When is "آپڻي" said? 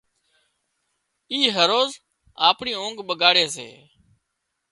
2.49-2.73